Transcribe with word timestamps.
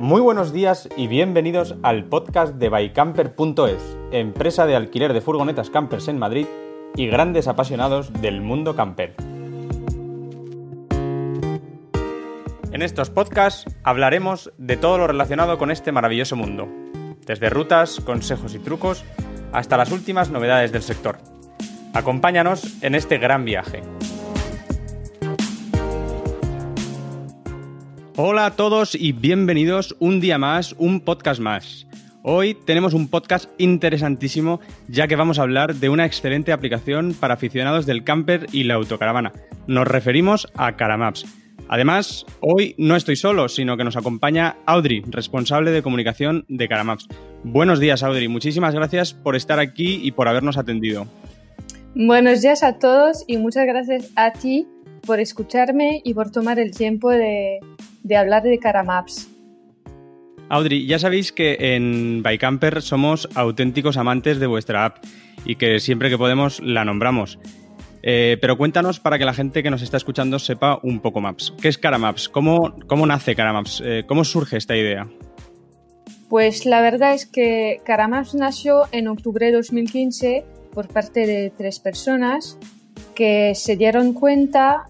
Muy 0.00 0.22
buenos 0.22 0.54
días 0.54 0.88
y 0.96 1.08
bienvenidos 1.08 1.74
al 1.82 2.06
podcast 2.06 2.54
de 2.54 2.70
bycamper.es, 2.70 3.98
empresa 4.12 4.64
de 4.64 4.74
alquiler 4.74 5.12
de 5.12 5.20
furgonetas 5.20 5.68
campers 5.68 6.08
en 6.08 6.18
Madrid 6.18 6.46
y 6.96 7.06
grandes 7.06 7.48
apasionados 7.48 8.10
del 8.22 8.40
mundo 8.40 8.74
camper. 8.74 9.14
En 12.72 12.80
estos 12.80 13.10
podcasts 13.10 13.66
hablaremos 13.82 14.50
de 14.56 14.78
todo 14.78 14.96
lo 14.96 15.06
relacionado 15.06 15.58
con 15.58 15.70
este 15.70 15.92
maravilloso 15.92 16.34
mundo, 16.34 16.66
desde 17.26 17.50
rutas, 17.50 18.00
consejos 18.00 18.54
y 18.54 18.58
trucos 18.58 19.04
hasta 19.52 19.76
las 19.76 19.92
últimas 19.92 20.30
novedades 20.30 20.72
del 20.72 20.82
sector. 20.82 21.18
Acompáñanos 21.92 22.82
en 22.82 22.94
este 22.94 23.18
gran 23.18 23.44
viaje. 23.44 23.82
Hola 28.22 28.44
a 28.44 28.50
todos 28.54 28.94
y 28.94 29.12
bienvenidos 29.12 29.96
un 29.98 30.20
día 30.20 30.36
más, 30.36 30.74
un 30.76 31.00
podcast 31.00 31.40
más. 31.40 31.86
Hoy 32.22 32.54
tenemos 32.66 32.92
un 32.92 33.08
podcast 33.08 33.48
interesantísimo 33.56 34.60
ya 34.88 35.08
que 35.08 35.16
vamos 35.16 35.38
a 35.38 35.42
hablar 35.42 35.76
de 35.76 35.88
una 35.88 36.04
excelente 36.04 36.52
aplicación 36.52 37.14
para 37.18 37.32
aficionados 37.32 37.86
del 37.86 38.04
camper 38.04 38.46
y 38.52 38.64
la 38.64 38.74
autocaravana. 38.74 39.32
Nos 39.66 39.88
referimos 39.88 40.48
a 40.54 40.76
Caramaps. 40.76 41.24
Además, 41.70 42.26
hoy 42.40 42.74
no 42.76 42.94
estoy 42.94 43.16
solo, 43.16 43.48
sino 43.48 43.78
que 43.78 43.84
nos 43.84 43.96
acompaña 43.96 44.58
Audrey, 44.66 45.02
responsable 45.06 45.70
de 45.70 45.80
comunicación 45.80 46.44
de 46.46 46.68
Caramaps. 46.68 47.08
Buenos 47.42 47.80
días, 47.80 48.02
Audrey. 48.02 48.28
Muchísimas 48.28 48.74
gracias 48.74 49.14
por 49.14 49.34
estar 49.34 49.58
aquí 49.58 49.98
y 50.02 50.12
por 50.12 50.28
habernos 50.28 50.58
atendido. 50.58 51.06
Buenos 51.94 52.42
días 52.42 52.62
a 52.64 52.78
todos 52.78 53.24
y 53.26 53.38
muchas 53.38 53.64
gracias 53.64 54.10
a 54.14 54.34
ti 54.34 54.68
por 55.06 55.20
escucharme 55.20 56.02
y 56.04 56.12
por 56.12 56.30
tomar 56.30 56.58
el 56.58 56.72
tiempo 56.72 57.08
de, 57.08 57.60
de 58.02 58.16
hablar 58.16 58.42
de 58.42 58.58
Caramaps. 58.58 59.28
Audrey, 60.48 60.86
ya 60.86 60.98
sabéis 60.98 61.32
que 61.32 61.56
en 61.60 62.22
Bycamper 62.22 62.82
somos 62.82 63.28
auténticos 63.34 63.96
amantes 63.96 64.40
de 64.40 64.46
vuestra 64.46 64.84
app 64.84 65.04
y 65.44 65.56
que 65.56 65.78
siempre 65.78 66.10
que 66.10 66.18
podemos 66.18 66.60
la 66.60 66.84
nombramos. 66.84 67.38
Eh, 68.02 68.38
pero 68.40 68.56
cuéntanos 68.56 68.98
para 68.98 69.18
que 69.18 69.24
la 69.24 69.34
gente 69.34 69.62
que 69.62 69.70
nos 69.70 69.82
está 69.82 69.96
escuchando 69.96 70.38
sepa 70.38 70.80
un 70.82 71.00
poco 71.00 71.20
más. 71.20 71.52
¿Qué 71.60 71.68
es 71.68 71.78
Caramaps? 71.78 72.28
¿Cómo, 72.28 72.74
cómo 72.86 73.06
nace 73.06 73.36
Caramaps? 73.36 73.82
Eh, 73.84 74.04
¿Cómo 74.06 74.24
surge 74.24 74.56
esta 74.56 74.76
idea? 74.76 75.06
Pues 76.28 76.64
la 76.64 76.80
verdad 76.80 77.14
es 77.14 77.26
que 77.26 77.80
Caramaps 77.84 78.34
nació 78.34 78.84
en 78.92 79.08
octubre 79.08 79.46
de 79.46 79.52
2015 79.52 80.44
por 80.72 80.88
parte 80.88 81.26
de 81.26 81.52
tres 81.56 81.80
personas 81.80 82.58
que 83.14 83.54
se 83.54 83.76
dieron 83.76 84.14
cuenta 84.14 84.89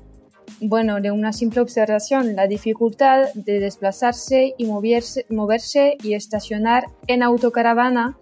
bueno, 0.61 1.01
de 1.01 1.11
una 1.11 1.33
simple 1.33 1.61
observación, 1.61 2.35
la 2.37 2.47
dificultad 2.47 3.33
de 3.35 3.61
desplazarse 3.61 4.55
y 4.59 4.67
moverse, 4.67 5.97
y 6.03 6.15
estacionar 6.15 6.87
en 7.07 7.23
autocaravana 7.23 8.17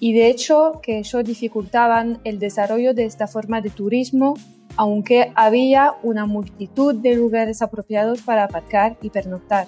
y 0.00 0.12
de 0.14 0.28
hecho 0.28 0.80
que 0.82 1.00
eso 1.00 1.22
dificultaban 1.22 2.20
el 2.24 2.38
desarrollo 2.38 2.94
de 2.94 3.04
esta 3.04 3.26
forma 3.26 3.60
de 3.60 3.70
turismo, 3.70 4.34
aunque 4.76 5.32
había 5.34 5.94
una 6.02 6.26
multitud 6.26 6.94
de 6.94 7.14
lugares 7.14 7.62
apropiados 7.62 8.22
para 8.22 8.44
aparcar 8.44 8.96
y 9.02 9.10
pernoctar. 9.10 9.66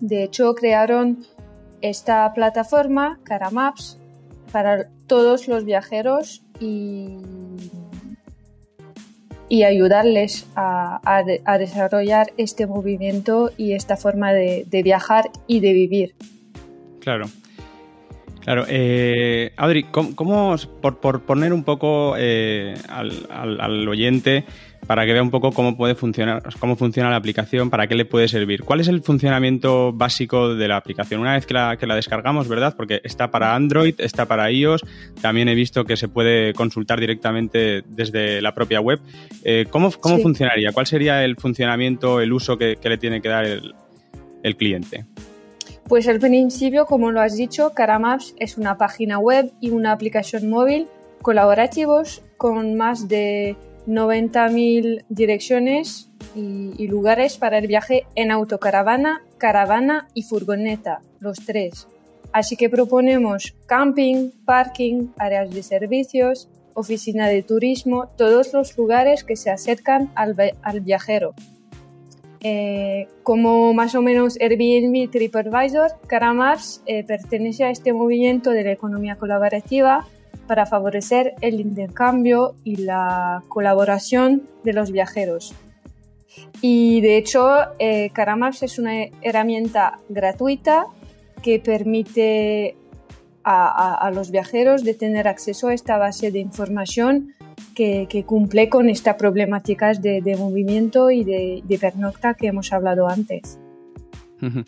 De 0.00 0.22
hecho, 0.22 0.54
crearon 0.54 1.24
esta 1.80 2.32
plataforma, 2.34 3.20
Caramaps, 3.22 3.98
para 4.52 4.88
todos 5.06 5.48
los 5.48 5.64
viajeros 5.64 6.44
y 6.60 7.18
y 9.48 9.62
ayudarles 9.62 10.46
a, 10.56 11.22
desarrollar 11.58 12.32
este 12.36 12.66
movimiento 12.66 13.50
y 13.56 13.72
esta 13.72 13.96
forma 13.96 14.32
de, 14.32 14.66
viajar 14.82 15.30
y 15.46 15.60
de 15.60 15.72
vivir. 15.72 16.14
Claro. 17.00 17.26
Claro, 18.40 18.64
eh, 18.68 19.52
Adri, 19.56 19.84
¿cómo, 19.84 20.54
por, 20.80 21.22
poner 21.22 21.52
un 21.52 21.64
poco 21.64 22.14
eh, 22.16 22.74
al, 22.88 23.88
oyente 23.88 24.44
para 24.86 25.04
que 25.04 25.12
vea 25.12 25.22
un 25.22 25.30
poco 25.30 25.52
cómo 25.52 25.76
puede 25.76 25.94
funcionar, 25.94 26.42
cómo 26.60 26.76
funciona 26.76 27.10
la 27.10 27.16
aplicación, 27.16 27.70
para 27.70 27.86
qué 27.86 27.94
le 27.94 28.04
puede 28.04 28.28
servir. 28.28 28.62
¿Cuál 28.62 28.80
es 28.80 28.88
el 28.88 29.02
funcionamiento 29.02 29.92
básico 29.92 30.54
de 30.54 30.68
la 30.68 30.76
aplicación? 30.76 31.20
Una 31.20 31.34
vez 31.34 31.46
que 31.46 31.54
la, 31.54 31.76
que 31.76 31.86
la 31.86 31.94
descargamos, 31.94 32.48
¿verdad? 32.48 32.74
Porque 32.76 33.00
está 33.04 33.30
para 33.30 33.54
Android, 33.54 33.94
está 33.98 34.26
para 34.26 34.50
iOS, 34.50 34.82
también 35.20 35.48
he 35.48 35.54
visto 35.54 35.84
que 35.84 35.96
se 35.96 36.08
puede 36.08 36.52
consultar 36.54 37.00
directamente 37.00 37.82
desde 37.86 38.40
la 38.40 38.54
propia 38.54 38.80
web. 38.80 39.00
Eh, 39.44 39.66
¿Cómo, 39.70 39.90
cómo 39.92 40.18
funcionaría? 40.18 40.72
¿Cuál 40.72 40.86
sería 40.86 41.24
el 41.24 41.36
funcionamiento, 41.36 42.20
el 42.20 42.32
uso 42.32 42.56
que, 42.56 42.78
le 42.82 42.98
tiene 42.98 43.20
que 43.20 43.28
dar 43.28 43.44
el, 43.44 43.74
el 44.42 44.56
cliente? 44.56 45.04
Pues 45.88 46.08
al 46.08 46.18
principio, 46.18 46.86
como 46.86 47.12
lo 47.12 47.20
has 47.20 47.36
dicho, 47.36 47.72
Caramaps 47.74 48.34
es 48.38 48.58
una 48.58 48.76
página 48.76 49.18
web 49.18 49.52
y 49.60 49.70
una 49.70 49.92
aplicación 49.92 50.48
móvil 50.48 50.86
colaborativos 51.22 52.22
con 52.36 52.76
más 52.76 53.08
de 53.08 53.56
90.000 53.86 55.04
direcciones 55.08 56.10
y, 56.34 56.86
lugares 56.88 57.38
para 57.38 57.58
el 57.58 57.66
viaje 57.66 58.06
en 58.14 58.30
autocaravana, 58.30 59.22
caravana 59.38 60.08
y 60.14 60.22
furgoneta, 60.22 61.00
los 61.20 61.38
tres. 61.38 61.88
Así 62.32 62.56
que 62.56 62.68
proponemos 62.68 63.54
camping, 63.66 64.30
parking, 64.44 65.08
áreas 65.18 65.50
de 65.50 65.62
servicios, 65.62 66.48
oficina 66.74 67.28
de 67.28 67.42
turismo, 67.42 68.08
todos 68.16 68.52
los 68.52 68.76
lugares 68.76 69.24
que 69.24 69.36
se 69.36 69.50
acercan 69.50 70.10
al, 70.14 70.34
viajero. 70.82 71.34
Eh, 72.42 73.08
como 73.22 73.72
más 73.72 73.94
o 73.94 74.02
menos 74.02 74.38
Airbnb 74.40 75.10
TripAdvisor, 75.10 75.98
Caramaps 76.06 76.82
eh, 76.86 77.02
pertenece 77.02 77.64
a 77.64 77.70
este 77.70 77.92
movimiento 77.92 78.50
de 78.50 78.62
la 78.62 78.72
economía 78.72 79.16
colaborativa 79.16 80.06
para 80.46 80.66
favorecer 80.66 81.34
el 81.40 81.60
intercambio 81.60 82.54
y 82.64 82.76
la 82.76 83.42
colaboración 83.48 84.42
de 84.64 84.72
los 84.72 84.90
viajeros. 84.90 85.54
Y 86.60 87.00
de 87.00 87.16
hecho, 87.16 87.48
eh, 87.78 88.10
Caramaps 88.12 88.62
es 88.62 88.78
una 88.78 88.92
herramienta 89.22 89.98
gratuita 90.08 90.86
que 91.42 91.58
permite 91.60 92.76
a, 93.48 94.10
los 94.12 94.32
viajeros 94.32 94.82
de 94.82 94.94
tener 94.94 95.28
acceso 95.28 95.68
a 95.68 95.74
esta 95.74 95.98
base 95.98 96.32
de 96.32 96.40
información 96.40 97.34
que, 97.76 98.24
cumple 98.26 98.68
con 98.68 98.88
estas 98.88 99.14
problemáticas 99.14 100.02
de, 100.02 100.36
movimiento 100.36 101.12
y 101.12 101.22
de, 101.22 101.62
de, 101.64 101.78
pernocta 101.78 102.34
que 102.34 102.48
hemos 102.48 102.72
hablado 102.72 103.08
antes. 103.08 103.58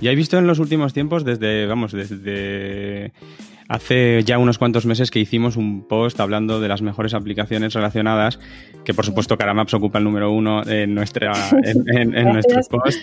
Ya 0.00 0.10
he 0.10 0.16
visto 0.16 0.38
en 0.38 0.46
los 0.46 0.58
últimos 0.58 0.92
tiempos, 0.92 1.24
desde, 1.24 1.66
vamos, 1.66 1.92
desde 1.92 3.12
Hace 3.68 4.22
ya 4.24 4.38
unos 4.38 4.58
cuantos 4.58 4.84
meses 4.84 5.10
que 5.10 5.20
hicimos 5.20 5.56
un 5.56 5.86
post 5.88 6.20
hablando 6.20 6.60
de 6.60 6.68
las 6.68 6.82
mejores 6.82 7.14
aplicaciones 7.14 7.72
relacionadas, 7.72 8.38
que 8.84 8.92
por 8.92 9.06
supuesto 9.06 9.38
Caramaps 9.38 9.72
ocupa 9.74 9.98
el 9.98 10.04
número 10.04 10.30
uno 10.30 10.62
en, 10.66 10.94
nuestra, 10.94 11.32
en, 11.64 12.32
nuestro 12.32 12.60
post. 12.68 13.00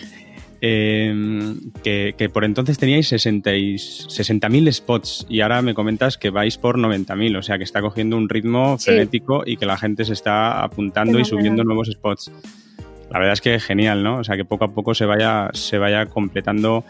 Em, 0.64 1.58
que, 1.82 2.30
por 2.32 2.44
entonces 2.44 2.78
teníais 2.78 3.12
60.000 3.12 4.72
spots 4.72 5.26
y 5.28 5.40
ahora 5.40 5.60
me 5.60 5.74
comentas 5.74 6.16
que 6.16 6.30
vais 6.30 6.56
por 6.56 6.78
90.000, 6.78 7.36
o 7.38 7.42
sea 7.42 7.58
que 7.58 7.64
está 7.64 7.80
cogiendo 7.80 8.16
un 8.16 8.28
ritmo 8.28 8.78
frenético 8.78 9.42
y 9.44 9.56
que 9.56 9.66
la 9.66 9.76
gente 9.76 10.04
se 10.04 10.12
está 10.12 10.62
apuntando 10.62 11.18
y 11.18 11.24
subiendo 11.24 11.64
nuevos 11.64 11.88
spots. 11.90 12.30
La 13.10 13.18
verdad 13.18 13.32
es 13.32 13.40
que 13.40 13.58
genial, 13.58 14.04
¿no? 14.04 14.18
O 14.18 14.24
sea 14.24 14.36
que 14.36 14.44
poco 14.44 14.64
a 14.64 14.72
poco 14.72 14.94
se 14.94 15.04
vaya, 15.04 15.50
se 15.52 15.78
vaya 15.78 16.06
completando 16.06 16.84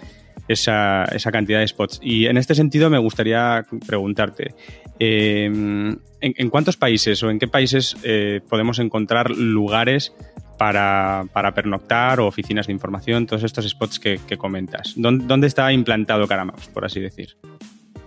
esa, 0.49 1.05
esa, 1.05 1.31
cantidad 1.31 1.61
de 1.61 1.69
spots. 1.69 2.01
Y 2.03 2.27
en 2.27 2.37
este 2.37 2.55
sentido 2.55 2.91
me 2.91 2.99
gustaría 2.99 3.65
preguntarte, 3.87 4.55
em, 4.99 5.97
¿en, 6.21 6.51
cuántos 6.51 6.77
países 6.77 7.23
o 7.23 7.31
en 7.31 7.39
qué 7.39 7.49
países 7.49 7.97
eh, 8.03 8.41
podemos 8.49 8.79
encontrar 8.79 9.31
lugares 9.31 10.15
para, 10.59 11.25
pernoctar 11.55 12.21
o 12.21 12.27
oficinas 12.27 12.67
de 12.67 12.73
información, 12.73 13.27
todos 13.27 13.43
estos 13.43 13.69
spots 13.69 13.99
que, 13.99 14.37
comentas? 14.39 14.95
¿Dónde, 14.97 15.47
está 15.47 15.73
implantado 15.73 16.27
Caramaps, 16.27 16.69
por 16.69 16.85
así 16.85 17.01
decir? 17.01 17.37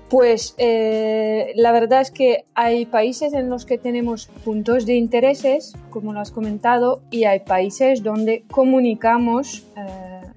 Pues 0.09 0.55
eh, 0.59 1.51
la 1.55 1.71
verdad 1.71 2.01
es 2.01 2.11
que 2.11 2.45
hay 2.53 2.85
países 2.85 3.33
en 3.33 3.49
los 3.49 3.65
que 3.65 3.79
tenemos 3.79 4.27
puntos 4.45 4.85
de 4.85 4.93
intereses, 4.93 5.75
como 5.89 6.13
lo 6.13 6.19
has 6.19 6.31
comentado, 6.31 7.01
y 7.09 7.23
hay 7.23 7.39
países 7.39 8.03
donde 8.03 8.43
comunicamos 8.49 9.65
eh, 9.75 10.27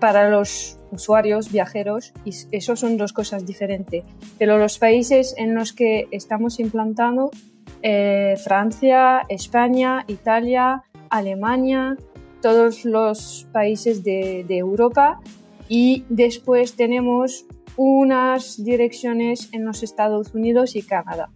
para 0.00 0.28
los 0.28 0.76
usuarios, 0.92 1.50
viajeros, 1.50 2.12
y 2.24 2.32
eso 2.52 2.76
son 2.76 2.96
dos 2.96 3.12
cosas 3.12 3.44
diferentes. 3.44 4.04
Pero 4.38 4.58
los 4.58 4.78
países 4.78 5.34
en 5.36 5.54
los 5.54 5.72
que 5.72 6.06
estamos 6.10 6.60
implantando, 6.60 7.30
eh, 7.82 8.34
Francia, 8.42 9.22
España, 9.28 10.04
Italia, 10.06 10.84
Alemania, 11.10 11.96
todos 12.40 12.84
los 12.84 13.48
países 13.52 14.04
de, 14.04 14.44
Europa, 14.48 15.20
y 15.68 16.04
después 16.08 16.76
tenemos 16.76 17.46
unas 17.76 18.62
direcciones 18.62 19.48
en 19.52 19.64
los 19.64 19.82
Estados 19.82 20.34
Unidos 20.34 20.76
y 20.76 20.82
Canadá. 20.82 21.30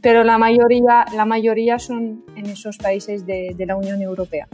Pero 0.00 0.22
la 0.22 0.38
mayoría, 0.38 1.04
la 1.14 1.24
mayoría 1.24 1.78
son 1.78 2.24
en 2.36 2.46
esos 2.46 2.78
países 2.78 3.26
de 3.26 3.64
la 3.66 3.76
Unión 3.76 4.00
Europea. 4.00 4.46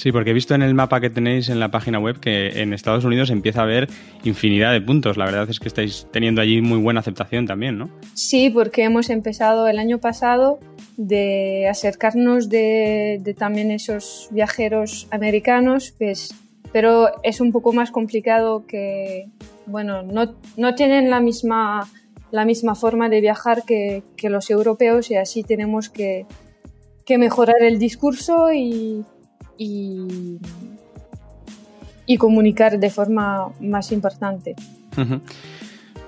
Sí, 0.00 0.12
porque 0.12 0.30
he 0.30 0.32
visto 0.32 0.54
en 0.54 0.62
el 0.62 0.74
mapa 0.74 0.98
que 0.98 1.10
tenéis 1.10 1.50
en 1.50 1.60
la 1.60 1.70
página 1.70 1.98
web 1.98 2.20
que 2.20 2.62
en 2.62 2.72
Estados 2.72 3.04
Unidos 3.04 3.28
empieza 3.28 3.60
a 3.60 3.64
haber 3.64 3.86
infinidad 4.24 4.72
de 4.72 4.80
puntos. 4.80 5.18
La 5.18 5.26
verdad 5.26 5.46
es 5.50 5.60
que 5.60 5.68
estáis 5.68 6.06
teniendo 6.10 6.40
allí 6.40 6.62
muy 6.62 6.78
buena 6.78 7.00
aceptación 7.00 7.46
también, 7.46 7.76
¿no? 7.76 7.90
Sí, 8.14 8.48
porque 8.48 8.84
hemos 8.84 9.10
empezado 9.10 9.68
el 9.68 9.78
año 9.78 9.98
pasado 9.98 10.58
de 10.96 11.68
acercarnos 11.68 12.48
de, 12.48 13.34
también 13.36 13.70
esos 13.70 14.28
viajeros 14.30 15.06
americanos, 15.10 15.94
pues, 15.98 16.34
pero 16.72 17.10
es 17.22 17.42
un 17.42 17.52
poco 17.52 17.74
más 17.74 17.90
complicado 17.90 18.64
que, 18.66 19.26
bueno, 19.66 20.02
no, 20.02 20.34
no 20.56 20.74
tienen 20.76 21.10
la 21.10 21.20
misma, 21.20 21.86
la 22.30 22.46
misma 22.46 22.74
forma 22.74 23.10
de 23.10 23.20
viajar 23.20 23.64
que, 23.66 24.02
que 24.16 24.30
los 24.30 24.48
europeos 24.48 25.10
y 25.10 25.16
así 25.16 25.42
tenemos 25.42 25.90
que, 25.90 26.24
que 27.04 27.18
mejorar 27.18 27.60
el 27.60 27.78
discurso 27.78 28.50
y 28.50 29.04
y, 29.60 30.40
comunicar 32.18 32.78
de 32.78 32.90
forma 32.90 33.48
más 33.60 33.92
importante. 33.92 34.56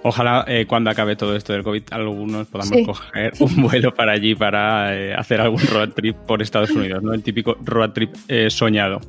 Ojalá 0.02 0.44
eh, 0.49 0.66
cuando 0.66 0.90
acabe 0.90 1.14
todo 1.14 1.37
esto 1.37 1.52
del 1.52 1.62
COVID 1.62 1.82
algunos 1.90 2.49
podamos 2.49 2.76
coger 2.84 3.32
un 3.38 3.62
vuelo 3.62 3.94
para 3.94 4.12
allí 4.12 4.34
para 4.34 4.96
eh, 4.96 5.14
hacer 5.14 5.40
algún 5.40 5.60
road 5.60 5.90
trip 5.90 6.16
por 6.16 6.43
Estados 6.43 6.70
Unidos, 6.70 7.02
¿no? 7.04 7.14
El 7.14 7.22
típico 7.22 7.56
road 7.62 7.90
trip 7.90 8.14
eh, 8.26 8.50
soñado. 8.50 9.00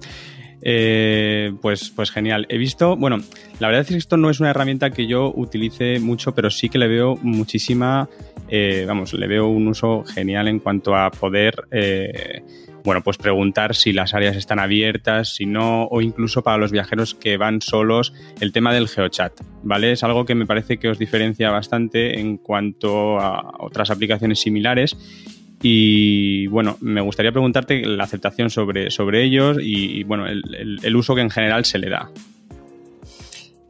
pues, 0.61 1.89
pues 1.95 2.11
genial. 2.11 2.45
He 2.49 2.57
visto, 2.57 2.95
bueno, 2.95 3.17
la 3.59 3.67
verdad 3.67 3.81
es 3.81 3.87
que 3.87 3.95
esto 3.95 4.17
no 4.17 4.29
es 4.29 4.39
una 4.39 4.51
herramienta 4.51 4.91
que 4.91 5.07
yo 5.07 5.33
utilice 5.35 5.99
mucho, 5.99 6.35
pero 6.35 6.51
sí 6.51 6.69
que 6.69 6.77
le 6.77 6.87
veo 6.87 7.17
muchísima, 7.23 8.07
vamos, 8.85 9.13
le 9.13 9.27
veo 9.27 9.47
un 9.47 9.67
uso 9.67 10.03
genial 10.03 10.47
en 10.47 10.59
cuanto 10.59 10.95
a 10.95 11.09
poder 11.09 11.55
bueno, 12.83 13.01
pues 13.01 13.17
preguntar 13.17 13.75
si 13.75 13.93
las 13.93 14.13
áreas 14.13 14.35
están 14.35 14.59
abiertas, 14.59 15.35
si 15.35 15.45
no, 15.45 15.85
o 15.85 16.01
incluso 16.01 16.43
para 16.43 16.57
los 16.57 16.71
viajeros 16.71 17.15
que 17.15 17.37
van 17.37 17.61
solos, 17.61 18.13
el 18.41 18.51
tema 18.51 18.73
del 18.73 18.87
geochat, 18.87 19.33
¿vale? 19.63 19.93
Es 19.93 20.03
algo 20.03 20.25
que 20.25 20.35
me 20.35 20.45
parece 20.45 20.77
que 20.77 20.89
os 20.89 20.99
diferencia 20.99 21.49
bastante 21.49 22.19
en 22.19 22.37
cuanto 22.37 23.19
a 23.19 23.55
otras 23.59 23.89
aplicaciones 23.89 24.39
similares. 24.39 24.97
Y 25.61 26.47
bueno, 26.47 26.77
me 26.81 26.99
gustaría 26.99 27.31
preguntarte 27.31 27.85
la 27.85 28.03
aceptación 28.03 28.49
sobre, 28.49 28.91
sobre 28.91 29.23
ellos 29.23 29.57
y, 29.61 30.03
bueno, 30.03 30.27
el, 30.27 30.95
uso 30.95 31.15
que 31.15 31.21
en 31.21 31.29
general 31.29 31.63
se 31.63 31.79
le 31.79 31.89
da. 31.89 32.09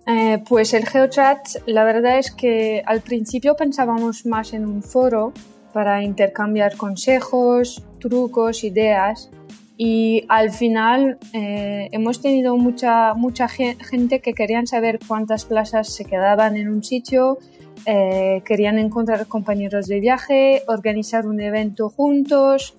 Eh, 0.07 0.43
pues 0.49 0.73
el 0.73 0.87
GeoChat, 0.87 1.67
la 1.67 1.83
verdad 1.83 2.17
es 2.17 2.31
que 2.31 2.81
al 2.85 3.01
principio 3.01 3.55
pensábamos 3.55 4.25
más 4.25 4.53
en 4.53 4.65
un 4.65 4.81
foro 4.81 5.33
para 5.71 6.03
intercambiar 6.03 6.75
consejos, 6.77 7.83
trucos, 8.03 8.63
ideas. 8.63 9.29
Y 9.75 10.25
al 10.29 10.51
final 10.51 11.17
eh, 11.33 11.89
hemos 11.91 12.21
tenido 12.21 12.55
mucha, 12.57 13.15
mucha 13.15 13.47
gente 13.47 14.19
que 14.19 14.33
querían 14.33 14.67
saber 14.67 14.99
cuántas 15.07 15.45
plazas 15.45 15.93
se 15.93 16.05
quedaban 16.05 16.55
en 16.57 16.69
un 16.69 16.83
sitio, 16.83 17.39
eh, 17.85 18.43
querían 18.45 18.77
encontrar 18.77 19.25
compañeros 19.27 19.87
de 19.87 19.99
viaje, 19.99 20.61
organizar 20.67 21.25
un 21.25 21.41
evento 21.41 21.89
juntos 21.89 22.75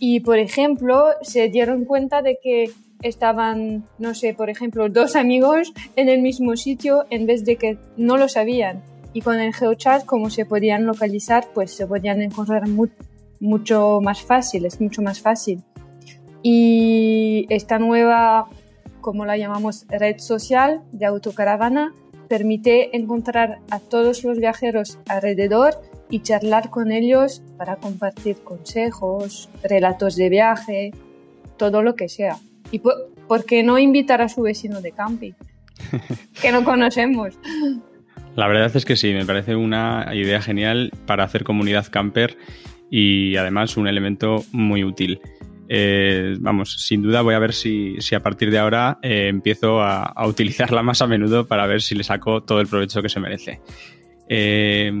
y, 0.00 0.20
por 0.20 0.38
ejemplo, 0.38 1.06
se 1.22 1.48
dieron 1.48 1.84
cuenta 1.84 2.20
de 2.20 2.38
que 2.42 2.70
estaban, 3.02 3.84
no 3.98 4.14
sé, 4.14 4.34
por 4.34 4.50
ejemplo, 4.50 4.88
dos 4.88 5.14
amigos 5.14 5.72
en 5.94 6.08
el 6.08 6.20
mismo 6.20 6.56
sitio 6.56 7.04
en 7.10 7.26
vez 7.26 7.44
de 7.44 7.56
que 7.56 7.78
no 7.96 8.16
lo 8.16 8.28
sabían. 8.28 8.82
Y 9.12 9.20
con 9.20 9.38
el 9.38 9.54
GeoChat, 9.54 10.04
como 10.04 10.28
se 10.30 10.44
podían 10.44 10.86
localizar, 10.86 11.46
pues 11.54 11.70
se 11.70 11.86
podían 11.86 12.20
encontrar 12.20 12.66
mucho 13.44 14.00
más 14.02 14.22
fácil, 14.22 14.64
es 14.66 14.80
mucho 14.80 15.02
más 15.02 15.20
fácil. 15.20 15.62
Y 16.42 17.46
esta 17.48 17.78
nueva, 17.78 18.48
como 19.00 19.24
la 19.24 19.36
llamamos, 19.36 19.86
red 19.88 20.18
social 20.18 20.82
de 20.92 21.06
autocaravana, 21.06 21.94
permite 22.28 22.96
encontrar 22.96 23.58
a 23.70 23.78
todos 23.78 24.24
los 24.24 24.38
viajeros 24.38 24.98
alrededor 25.08 25.74
y 26.10 26.20
charlar 26.20 26.70
con 26.70 26.90
ellos 26.90 27.42
para 27.56 27.76
compartir 27.76 28.36
consejos, 28.42 29.48
relatos 29.62 30.16
de 30.16 30.28
viaje, 30.28 30.92
todo 31.56 31.82
lo 31.82 31.94
que 31.94 32.08
sea. 32.08 32.38
¿Y 32.70 32.80
por 32.80 33.44
qué 33.44 33.62
no 33.62 33.78
invitar 33.78 34.20
a 34.20 34.28
su 34.28 34.42
vecino 34.42 34.80
de 34.80 34.92
camping? 34.92 35.32
que 36.42 36.52
no 36.52 36.64
conocemos. 36.64 37.38
La 38.36 38.48
verdad 38.48 38.74
es 38.74 38.84
que 38.84 38.96
sí, 38.96 39.12
me 39.12 39.24
parece 39.24 39.54
una 39.54 40.10
idea 40.12 40.42
genial 40.42 40.92
para 41.06 41.24
hacer 41.24 41.44
comunidad 41.44 41.86
camper 41.90 42.36
y 42.96 43.34
además 43.34 43.76
un 43.76 43.88
elemento 43.88 44.44
muy 44.52 44.84
útil. 44.84 45.20
Eh, 45.68 46.36
vamos, 46.38 46.86
sin 46.86 47.02
duda 47.02 47.22
voy 47.22 47.34
a 47.34 47.40
ver 47.40 47.52
si, 47.52 47.96
a 48.14 48.20
partir 48.20 48.52
de 48.52 48.60
ahora 48.60 48.98
eh, 49.02 49.26
empiezo 49.26 49.82
a, 49.82 50.14
utilizarla 50.28 50.80
más 50.84 51.02
a 51.02 51.08
menudo 51.08 51.48
para 51.48 51.66
ver 51.66 51.82
si 51.82 51.96
le 51.96 52.04
saco 52.04 52.44
todo 52.44 52.60
el 52.60 52.68
provecho 52.68 53.02
que 53.02 53.08
se 53.08 53.18
merece. 53.18 53.60
Eh, 54.28 54.92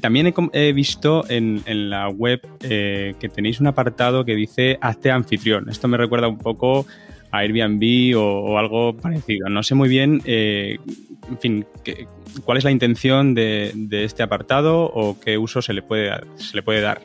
también 0.00 0.34
he, 0.52 0.72
visto 0.72 1.24
en, 1.28 1.62
la 1.88 2.08
web 2.08 2.40
que 2.58 3.30
tenéis 3.32 3.60
un 3.60 3.68
apartado 3.68 4.24
que 4.24 4.34
dice 4.34 4.76
hazte 4.80 5.12
anfitrión. 5.12 5.68
Esto 5.68 5.86
me 5.86 5.96
recuerda 5.96 6.26
un 6.26 6.38
poco 6.38 6.86
a 7.30 7.38
Airbnb 7.38 8.18
o, 8.18 8.58
algo 8.58 8.96
parecido. 8.96 9.48
No 9.48 9.62
sé 9.62 9.76
muy 9.76 9.88
bien, 9.88 10.22
en 10.26 11.38
fin, 11.40 11.66
cuál 12.44 12.58
es 12.58 12.64
la 12.64 12.72
intención 12.72 13.32
de, 13.34 13.72
este 13.92 14.24
apartado 14.24 14.86
o 14.86 15.20
qué 15.20 15.38
uso 15.38 15.62
se 15.62 15.72
le 15.72 15.82
puede, 15.82 16.10
se 16.34 16.56
le 16.56 16.64
puede 16.64 16.80
dar. 16.80 17.00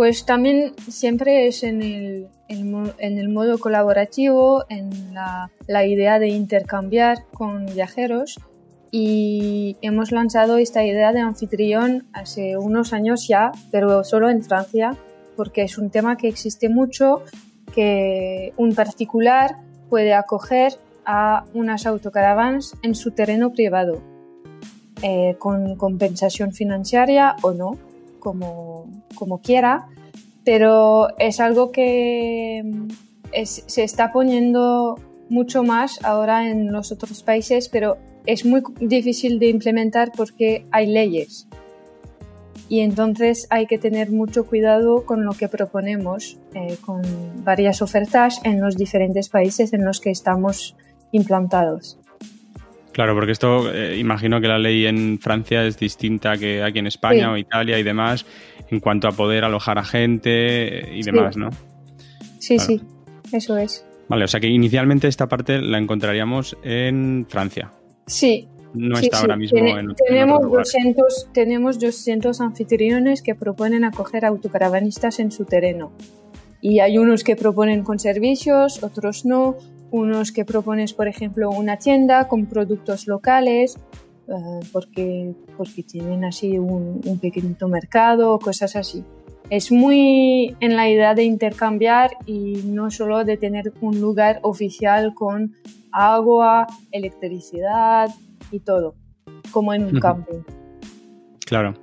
Pues 0.00 0.24
también 0.24 0.72
siempre 0.88 1.46
es 1.46 1.62
en 1.62 1.82
el, 1.82 2.28
en 2.48 3.18
el 3.18 3.28
modo 3.28 3.58
colaborativo, 3.58 4.64
en 4.70 5.12
la, 5.12 5.50
idea 5.86 6.18
de 6.18 6.28
intercambiar 6.28 7.26
con 7.34 7.66
viajeros. 7.66 8.40
Y 8.90 9.76
hemos 9.82 10.10
lanzado 10.10 10.56
esta 10.56 10.86
idea 10.86 11.12
de 11.12 11.20
anfitrión 11.20 12.08
hace 12.14 12.56
unos 12.56 12.94
años 12.94 13.28
ya, 13.28 13.52
pero 13.70 14.02
solo 14.02 14.30
en 14.30 14.42
Francia, 14.42 14.96
porque 15.36 15.64
es 15.64 15.76
un 15.76 15.90
tema 15.90 16.16
que 16.16 16.28
existe 16.28 16.70
mucho, 16.70 17.22
que 17.74 18.54
un 18.56 18.74
particular 18.74 19.56
puede 19.90 20.14
acoger 20.14 20.78
a 21.04 21.44
unas 21.52 21.84
autocaravanas 21.84 22.74
en 22.80 22.94
su 22.94 23.10
terreno 23.10 23.52
privado, 23.52 24.00
eh, 25.02 25.36
con 25.38 25.76
compensación 25.76 26.54
financiera 26.54 27.36
o 27.42 27.52
no, 27.52 27.89
como, 28.20 28.88
como 29.14 29.40
quiera, 29.40 29.88
pero 30.44 31.08
es 31.18 31.40
algo 31.40 31.72
que 31.72 32.62
mm, 32.64 32.88
se 33.44 33.82
está 33.82 34.12
poniendo 34.12 34.98
mucho 35.28 35.62
más 35.62 36.04
ahora 36.04 36.48
en 36.48 36.72
los 36.72 36.92
otros 36.92 37.22
países, 37.22 37.68
pero 37.68 37.98
es 38.26 38.44
muy 38.44 38.62
difícil 38.80 39.38
de 39.38 39.48
implementar 39.48 40.12
porque 40.16 40.64
hay 40.70 40.86
leyes. 40.86 41.46
Y 42.68 42.80
entonces 42.80 43.48
hay 43.50 43.66
que 43.66 43.78
tener 43.78 44.12
mucho 44.12 44.46
cuidado 44.46 45.04
con 45.04 45.24
lo 45.24 45.32
que 45.32 45.48
proponemos, 45.48 46.38
eh, 46.54 46.76
con 46.80 47.02
varias 47.42 47.82
ofertas 47.82 48.40
en 48.44 48.60
los 48.60 48.76
diferentes 48.76 49.28
países 49.28 49.72
en 49.72 49.84
los 49.84 50.00
que 50.00 50.10
estamos 50.10 50.76
implantados. 51.10 51.98
Claro, 53.00 53.14
porque 53.14 53.32
esto 53.32 53.72
eh, 53.72 53.96
imagino 53.96 54.42
que 54.42 54.46
la 54.46 54.58
ley 54.58 54.84
en 54.84 55.18
Francia 55.18 55.64
es 55.64 55.78
distinta 55.78 56.36
que 56.36 56.62
aquí 56.62 56.80
en 56.80 56.86
España 56.86 57.32
o 57.32 57.36
Italia 57.38 57.78
y 57.78 57.82
demás 57.82 58.26
en 58.68 58.78
cuanto 58.78 59.08
a 59.08 59.12
poder 59.12 59.42
alojar 59.42 59.78
a 59.78 59.84
gente 59.84 60.86
y 60.94 61.02
demás, 61.02 61.34
¿no? 61.34 61.48
Sí, 62.40 62.58
sí, 62.58 62.82
eso 63.32 63.56
es. 63.56 63.86
Vale, 64.06 64.26
o 64.26 64.28
sea 64.28 64.38
que 64.38 64.48
inicialmente 64.48 65.08
esta 65.08 65.30
parte 65.30 65.62
la 65.62 65.78
encontraríamos 65.78 66.58
en 66.62 67.24
Francia. 67.26 67.72
Sí. 68.06 68.46
No 68.74 68.98
está 68.98 69.20
ahora 69.20 69.36
mismo 69.36 69.60
en, 69.60 69.94
tenemos, 69.94 70.42
200, 70.42 71.28
tenemos 71.32 71.80
200 71.80 72.38
anfitriones 72.42 73.22
que 73.22 73.34
proponen 73.34 73.84
acoger 73.84 74.26
autocaravanistas 74.26 75.20
en 75.20 75.30
su 75.32 75.46
terreno. 75.46 75.90
Y 76.60 76.80
hay 76.80 76.98
unos 76.98 77.24
que 77.24 77.34
proponen 77.34 77.82
con 77.82 77.98
servicios, 77.98 78.82
otros 78.82 79.24
no, 79.24 79.56
unos 79.90 80.32
que 80.32 80.44
propones, 80.44 80.92
por 80.92 81.08
ejemplo, 81.08 81.50
una 81.50 81.76
tienda 81.76 82.28
con 82.28 82.46
productos 82.46 83.06
locales, 83.06 83.78
eh, 84.28 84.60
porque, 84.72 85.34
porque 85.56 85.82
tienen 85.82 86.24
así 86.24 86.58
un, 86.58 87.00
un 87.04 87.18
pequeño 87.18 87.68
mercado 87.68 88.34
o 88.34 88.38
cosas 88.38 88.76
así. 88.76 89.04
Es 89.48 89.72
muy 89.72 90.56
en 90.60 90.76
la 90.76 90.88
idea 90.88 91.14
de 91.14 91.24
intercambiar 91.24 92.12
y 92.24 92.62
no 92.64 92.90
solo 92.90 93.24
de 93.24 93.36
tener 93.36 93.72
un 93.80 94.00
lugar 94.00 94.38
oficial 94.42 95.12
con 95.14 95.56
agua, 95.90 96.68
electricidad 96.92 98.10
y 98.52 98.60
todo, 98.60 98.94
como 99.50 99.74
en 99.74 99.84
un 99.84 100.00
camping. 100.00 100.42
Claro. 101.44 101.74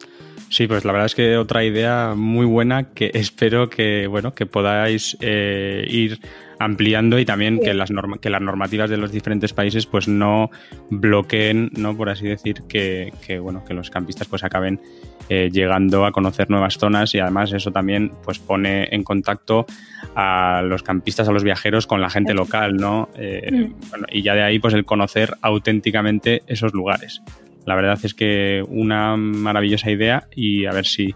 Sí, 0.57 0.67
pues 0.67 0.85
la 0.85 0.91
verdad 0.91 1.05
es 1.05 1.13
que 1.13 1.37
otra 1.37 1.63
idea 1.63 2.15
muy 2.15 2.47
buena 2.47 2.85
que 2.85 3.11
espero 3.13 3.69
que, 3.69 4.07
bueno, 4.07 4.33
que 4.33 4.47
podáis 4.47 5.15
eh, 5.21 5.85
ir 5.87 6.19
ampliando 6.57 7.19
y 7.19 7.25
también 7.25 7.59
que, 7.59 7.75
las 7.75 7.91
que 8.19 8.31
las 8.31 8.41
normativas 8.41 8.89
de 8.89 8.97
los 8.97 9.11
diferentes 9.11 9.53
países 9.53 9.85
pues 9.85 10.07
no 10.07 10.49
bloqueen, 10.89 11.69
¿no? 11.77 11.95
por 11.95 12.09
así 12.09 12.27
decir, 12.27 12.63
que, 12.67 13.11
bueno, 13.39 13.63
que 13.65 13.75
los 13.75 13.91
campistas 13.91 14.27
pues 14.27 14.43
acaben 14.43 14.81
eh, 15.29 15.51
llegando 15.53 16.07
a 16.07 16.11
conocer 16.11 16.49
nuevas 16.49 16.79
zonas 16.79 17.13
y 17.13 17.19
además 17.19 17.53
eso 17.53 17.71
también 17.71 18.13
pues 18.23 18.39
pone 18.39 18.87
en 18.89 19.03
contacto 19.03 19.67
a 20.15 20.63
los 20.63 20.81
campistas, 20.81 21.29
a 21.29 21.31
los 21.33 21.43
viajeros 21.43 21.85
con 21.85 22.01
la 22.01 22.09
gente 22.09 22.33
local, 22.33 22.77
¿no? 22.77 23.09
Eh, 23.15 23.51
mm. 23.51 24.05
y 24.11 24.23
ya 24.23 24.33
de 24.33 24.41
ahí 24.41 24.57
pues 24.57 24.73
el 24.73 24.85
conocer 24.85 25.35
auténticamente 25.43 26.41
esos 26.47 26.73
lugares. 26.73 27.21
La 27.67 27.75
verdad 27.75 27.99
es 28.01 28.13
que 28.13 28.63
una 28.69 29.17
maravillosa 29.17 29.91
idea 29.91 30.29
y 30.33 30.65
a 30.65 30.71
ver 30.71 30.85
si, 30.85 31.13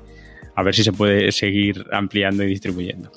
a 0.53 0.62
ver 0.63 0.75
si 0.75 0.84
se 0.84 0.91
puede 0.91 1.31
seguir 1.31 1.86
ampliando 1.93 2.43
y 2.43 2.48
distribuyendo. 2.48 3.10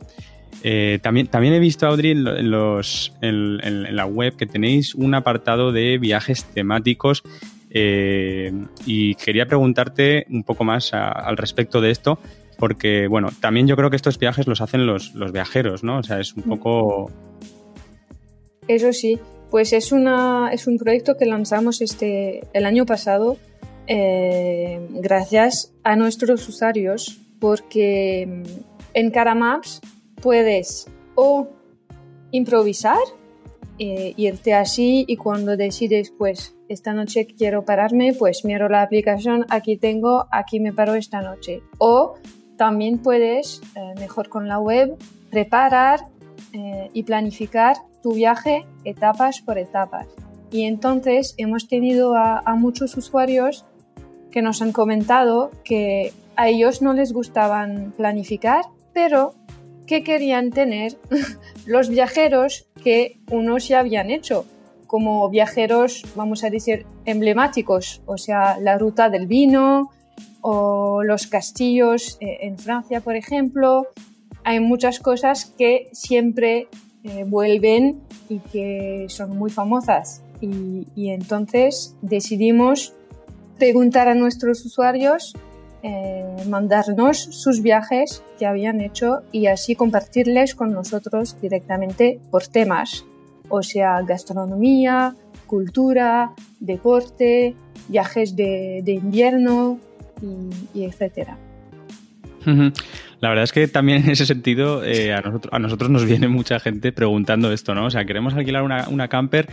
Eh, 0.62 1.00
también, 1.02 1.26
también 1.26 1.52
he 1.52 1.58
visto, 1.58 1.88
Audrey, 1.88 2.12
en, 2.12 2.50
los, 2.50 3.12
en, 3.20 3.96
la 3.96 4.06
web 4.06 4.36
que 4.36 4.46
tenéis 4.46 4.94
un 4.94 5.16
apartado 5.16 5.72
de 5.72 5.98
viajes 5.98 6.44
temáticos 6.44 7.24
eh, 7.70 8.52
y 8.86 9.16
quería 9.16 9.46
preguntarte 9.46 10.26
un 10.30 10.44
poco 10.44 10.62
más 10.62 10.94
al 10.94 11.36
respecto 11.36 11.80
de 11.80 11.90
esto, 11.90 12.20
porque, 12.56 13.08
bueno, 13.08 13.30
también 13.40 13.66
yo 13.66 13.74
creo 13.74 13.90
que 13.90 13.96
estos 13.96 14.16
viajes 14.16 14.46
los 14.46 14.60
hacen 14.60 14.86
los, 14.86 15.12
los 15.16 15.32
viajeros, 15.32 15.82
¿no? 15.82 15.98
O 15.98 16.02
sea, 16.04 16.20
es 16.20 16.34
un 16.34 16.44
poco... 16.44 17.10
Eso 18.68 18.92
sí, 18.92 19.18
pues 19.54 19.72
es, 19.72 19.92
una, 19.92 20.50
es 20.52 20.66
un 20.66 20.78
proyecto 20.78 21.16
que 21.16 21.26
lanzamos 21.26 21.80
este, 21.80 22.42
el 22.54 22.66
año 22.66 22.86
pasado 22.86 23.36
eh, 23.86 24.84
gracias 24.90 25.72
a 25.84 25.94
nuestros 25.94 26.48
usuarios, 26.48 27.20
porque 27.38 28.42
en 28.94 29.10
Caramaps 29.12 29.80
puedes 30.20 30.88
o 31.14 31.46
improvisar, 32.32 32.98
eh, 33.78 34.12
irte 34.16 34.54
así 34.54 35.04
y 35.06 35.16
cuando 35.16 35.56
decides, 35.56 36.10
pues 36.10 36.56
esta 36.68 36.92
noche 36.92 37.24
quiero 37.24 37.64
pararme, 37.64 38.12
pues 38.12 38.44
miro 38.44 38.68
la 38.68 38.82
aplicación, 38.82 39.46
aquí 39.50 39.76
tengo, 39.76 40.26
aquí 40.32 40.58
me 40.58 40.72
paro 40.72 40.96
esta 40.96 41.22
noche. 41.22 41.62
O 41.78 42.14
también 42.56 42.98
puedes, 42.98 43.62
eh, 43.76 43.94
mejor 44.00 44.28
con 44.28 44.48
la 44.48 44.58
web, 44.58 44.96
preparar 45.30 46.00
y 46.92 47.02
planificar 47.02 47.76
tu 48.04 48.12
viaje 48.12 48.66
etapas 48.84 49.40
por 49.40 49.56
etapas. 49.56 50.06
Y 50.50 50.64
entonces 50.64 51.34
hemos 51.38 51.68
tenido 51.68 52.14
a, 52.14 52.54
muchos 52.54 52.98
usuarios 52.98 53.64
que 54.30 54.42
nos 54.42 54.60
han 54.60 54.72
comentado 54.72 55.50
que 55.64 56.12
a 56.36 56.50
ellos 56.50 56.82
no 56.82 56.92
les 56.92 57.14
gustaban 57.14 57.94
planificar, 57.96 58.66
pero 58.92 59.34
que 59.86 60.04
querían 60.04 60.50
tener 60.50 60.98
los 61.66 61.88
viajeros 61.88 62.68
que 62.84 63.20
unos 63.30 63.68
ya 63.68 63.80
habían 63.80 64.10
hecho, 64.10 64.44
como 64.86 65.30
viajeros, 65.30 66.04
vamos 66.14 66.44
a 66.44 66.50
decir, 66.50 66.84
emblemáticos, 67.06 68.02
o 68.04 68.18
sea, 68.18 68.58
la 68.60 68.76
ruta 68.76 69.08
del 69.08 69.26
vino 69.26 69.90
o 70.42 71.02
los 71.02 71.26
castillos 71.26 72.18
eh, 72.20 72.40
en 72.42 72.58
Francia, 72.58 73.00
por 73.00 73.16
ejemplo. 73.16 73.86
Hay 74.44 74.60
muchas 74.60 75.00
cosas 75.00 75.46
que 75.56 75.88
siempre 75.92 76.68
eh, 77.04 77.24
vuelven 77.26 78.00
y 78.28 78.38
que 78.38 79.06
son 79.08 79.36
muy 79.36 79.50
famosas. 79.50 80.22
y 80.40 81.08
entonces 81.10 81.96
decidimos 82.02 82.92
preguntar 83.56 84.08
a 84.08 84.14
nuestros 84.14 84.64
usuarios 84.66 85.34
eh, 85.86 86.24
mandarnos 86.48 87.18
sus 87.18 87.60
viajes 87.60 88.22
que 88.38 88.46
habían 88.46 88.80
hecho 88.80 89.20
y 89.32 89.48
así 89.48 89.74
compartirles 89.74 90.54
con 90.54 90.72
nosotros 90.72 91.36
directamente 91.42 92.20
por 92.30 92.46
temas, 92.46 93.04
o 93.50 93.62
sea, 93.62 94.00
gastronomía, 94.00 95.14
cultura, 95.46 96.32
deporte, 96.58 97.54
viajes 97.88 98.34
de, 98.34 98.82
invierno 98.86 99.78
y, 100.72 100.84
etcétera. 100.84 101.36
La 103.24 103.30
verdad 103.30 103.44
es 103.44 103.52
que 103.52 103.66
también 103.68 104.04
en 104.04 104.10
ese 104.10 104.26
sentido 104.26 104.84
eh, 104.84 105.14
a, 105.14 105.22
nosotros, 105.22 105.50
a 105.50 105.58
nosotros 105.58 105.88
nos 105.88 106.04
viene 106.04 106.28
mucha 106.28 106.60
gente 106.60 106.92
preguntando 106.92 107.50
esto, 107.52 107.74
¿no? 107.74 107.86
O 107.86 107.90
sea, 107.90 108.04
queremos 108.04 108.34
alquilar 108.34 108.62
una, 108.62 108.86
una 108.90 109.08
camper 109.08 109.48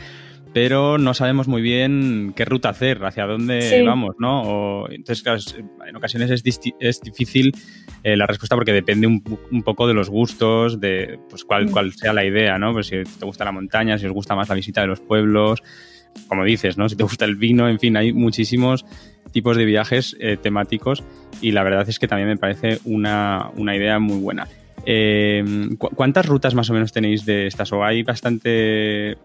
pero 0.51 0.97
no 0.97 1.13
sabemos 1.13 1.47
muy 1.47 1.61
bien 1.61 2.33
qué 2.35 2.43
ruta 2.43 2.67
hacer, 2.67 3.01
hacia 3.05 3.25
dónde 3.25 3.81
vamos, 3.85 4.17
¿no? 4.19 4.41
O, 4.41 4.89
entonces, 4.89 5.23
claro, 5.23 5.39
en 5.87 5.95
ocasiones 5.95 6.29
es, 6.31 6.43
es 6.81 6.99
difícil 6.99 7.53
eh, 8.03 8.17
la 8.17 8.27
respuesta 8.27 8.57
porque 8.57 8.73
depende 8.73 9.07
un, 9.07 9.23
un, 9.49 9.63
poco 9.63 9.87
de 9.87 9.93
los 9.93 10.09
gustos, 10.09 10.81
de 10.81 11.17
pues 11.29 11.45
cuál, 11.45 11.67
mm. 11.67 11.71
cuál 11.71 11.93
sea 11.93 12.11
la 12.11 12.25
idea, 12.25 12.59
¿no? 12.59 12.73
Pues 12.73 12.87
si 12.87 13.01
te 13.03 13.25
gusta 13.25 13.45
la 13.45 13.53
montaña, 13.53 13.97
si 13.97 14.05
os 14.05 14.11
gusta 14.11 14.35
más 14.35 14.49
la 14.49 14.55
visita 14.55 14.81
de 14.81 14.87
los 14.87 14.99
pueblos, 14.99 15.63
como 16.27 16.43
dices, 16.43 16.77
¿no? 16.77 16.87
Si 16.89 16.95
te 16.95 17.03
gusta 17.03 17.25
el 17.25 17.35
vino, 17.35 17.67
en 17.67 17.79
fin, 17.79 17.97
hay 17.97 18.13
muchísimos 18.13 18.85
tipos 19.31 19.57
de 19.57 19.65
viajes 19.65 20.15
eh, 20.19 20.37
temáticos 20.37 21.03
y 21.41 21.51
la 21.51 21.63
verdad 21.63 21.87
es 21.87 21.99
que 21.99 22.07
también 22.07 22.29
me 22.29 22.37
parece 22.37 22.79
una, 22.85 23.49
una 23.55 23.75
idea 23.75 23.99
muy 23.99 24.19
buena. 24.19 24.47
Eh, 24.85 25.43
¿Cuántas 25.77 26.25
rutas 26.25 26.55
más 26.55 26.69
o 26.69 26.73
menos 26.73 26.91
tenéis 26.91 27.25
de 27.25 27.47
estas? 27.47 27.71
¿O 27.71 27.83
hay 27.83 28.03
bastante 28.03 29.17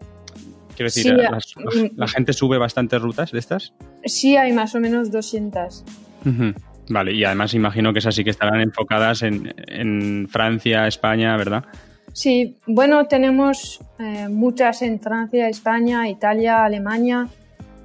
Quiero 0.76 0.88
decir, 0.88 1.14
mm. 1.14 1.96
la, 1.96 2.06
gente 2.06 2.32
sube 2.34 2.58
bastantes 2.58 3.00
rutas 3.00 3.32
de 3.32 3.38
estas? 3.38 3.72
Sí, 4.04 4.36
hay 4.36 4.52
más 4.52 4.74
o 4.74 4.80
menos 4.80 5.10
200. 5.10 5.84
Vale, 6.88 7.12
y 7.14 7.24
además 7.24 7.54
imagino 7.54 7.92
que 7.92 8.00
esas 8.00 8.14
sí 8.14 8.22
que 8.22 8.30
estarán 8.30 8.60
enfocadas 8.60 9.22
en, 9.22 10.28
Francia, 10.28 10.86
España, 10.86 11.36
¿verdad? 11.36 11.64
Sí, 12.16 12.56
bueno, 12.66 13.08
tenemos 13.08 13.78
eh, 13.98 14.28
muchas 14.30 14.80
en 14.80 14.98
Francia, 14.98 15.50
España, 15.50 16.08
Italia, 16.08 16.64
Alemania, 16.64 17.28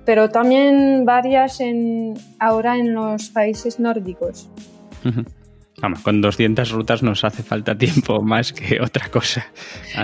pero 0.06 0.30
también 0.30 1.04
varias 1.04 1.60
en, 1.60 2.14
ahora 2.40 2.78
en 2.78 2.94
los 2.94 3.28
países 3.28 3.78
nórdicos. 3.78 4.50
Vamos, 5.82 6.00
con 6.00 6.22
200 6.22 6.72
rutas 6.72 7.04
nos 7.04 7.26
hace 7.26 7.44
falta 7.44 7.78
tiempo 7.78 8.22
más 8.22 8.54
que 8.54 8.80
otra 8.80 9.10
cosa. 9.10 9.46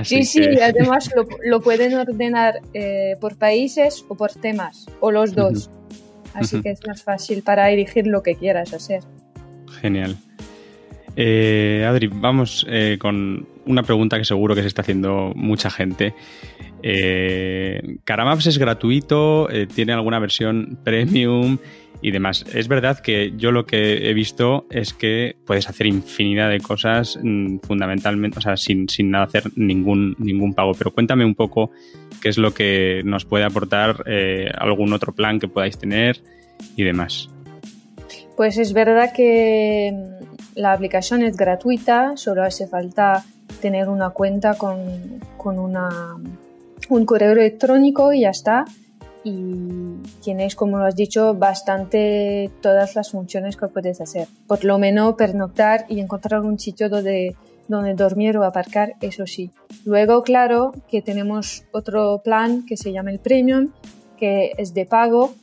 sí, 0.03 0.23
sí, 0.23 0.43
además 0.61 1.09
lo, 1.45 1.61
pueden 1.61 1.95
ordenar 1.95 2.59
eh, 2.73 3.15
por 3.21 3.37
países 3.37 4.03
o 4.09 4.15
por 4.15 4.33
temas, 4.33 4.87
o 4.99 5.09
los 5.09 5.35
dos. 5.35 5.69
Así 6.33 6.61
que 6.61 6.71
es 6.71 6.85
más 6.85 7.01
fácil 7.01 7.43
para 7.43 7.71
elegir 7.71 8.07
lo 8.07 8.23
que 8.23 8.35
quieras 8.35 8.73
hacer. 8.73 9.03
Genial. 9.79 10.17
Eh, 11.19 11.83
Adri, 11.85 12.07
vamos 12.07 12.65
eh, 12.69 12.97
con 12.99 13.47
una 13.65 13.81
pregunta 13.81 14.17
que 14.17 14.23
seguro 14.23 14.53
que 14.53 14.61
se 14.61 14.67
está 14.67 14.83
haciendo 14.83 15.33
mucha 15.35 15.71
gente. 15.71 16.13
Eh, 16.83 17.97
es 18.05 18.57
gratuito, 18.59 19.49
tiene 19.73 19.93
alguna 19.93 20.19
versión 20.19 20.77
premium 20.83 21.57
y 22.01 22.11
demás. 22.11 22.45
Es 22.53 22.67
verdad 22.67 22.99
que 22.99 23.33
yo 23.37 23.51
lo 23.51 23.65
que 23.65 24.09
he 24.09 24.13
visto 24.13 24.65
es 24.69 24.93
que 24.93 25.35
puedes 25.45 25.67
hacer 25.69 25.87
infinidad 25.87 26.49
de 26.49 26.59
cosas 26.59 27.19
mm, 27.21 27.57
fundamentalmente, 27.63 28.37
o 28.37 28.41
sea, 28.41 28.57
sin, 28.57 28.87
sin 28.87 29.13
hacer 29.15 29.43
ningún, 29.55 30.15
ningún 30.19 30.53
pago. 30.53 30.73
Pero 30.77 30.91
cuéntame 30.91 31.25
un 31.25 31.35
poco 31.35 31.71
qué 32.21 32.29
es 32.29 32.37
lo 32.37 32.53
que 32.53 33.01
nos 33.03 33.25
puede 33.25 33.45
aportar 33.45 34.03
eh, 34.05 34.49
algún 34.57 34.93
otro 34.93 35.13
plan 35.13 35.39
que 35.39 35.47
podáis 35.47 35.77
tener 35.77 36.21
y 36.75 36.83
demás. 36.83 37.29
Pues 38.35 38.57
es 38.57 38.73
verdad 38.73 39.11
que 39.15 39.91
la 40.57 40.73
aplicación 40.73 41.21
es 41.21 41.37
gratuita, 41.37 42.17
solo 42.17 42.43
hace 42.43 42.67
falta 42.67 43.23
tener 43.61 43.89
una 43.89 44.09
cuenta 44.09 44.55
con, 44.55 45.21
con 45.37 45.59
una, 45.59 46.17
un 46.89 47.05
correo 47.05 47.31
electrónico 47.31 48.11
y 48.11 48.21
ya 48.21 48.31
está 48.31 48.65
y 49.23 49.97
tienes, 50.23 50.55
como 50.55 50.79
lo 50.79 50.85
has 50.85 50.95
dicho, 50.95 51.33
bastante 51.35 52.49
todas 52.61 52.95
las 52.95 53.11
funciones 53.11 53.55
que 53.55 53.67
puedes 53.67 54.01
hacer. 54.01 54.27
Por 54.47 54.63
lo 54.63 54.79
menos 54.79 55.15
pernoctar 55.15 55.85
y 55.89 55.99
encontrar 55.99 56.41
un 56.41 56.57
sitio 56.57 56.89
donde, 56.89 57.35
donde 57.67 57.93
dormir 57.93 58.37
o 58.37 58.43
aparcar, 58.43 58.95
eso 59.01 59.27
sí. 59.27 59.51
Luego, 59.85 60.23
claro, 60.23 60.71
que 60.89 61.01
tenemos 61.01 61.65
otro 61.71 62.21
plan 62.23 62.65
que 62.65 62.77
se 62.77 62.91
llama 62.91 63.11
el 63.11 63.19
Premium, 63.19 63.71
que 64.17 64.53
es 64.57 64.73
de 64.73 64.85
pago, 64.85 65.35